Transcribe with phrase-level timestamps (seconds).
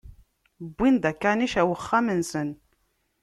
[0.71, 2.49] Wwin-d akanic ar wexxam-nsen.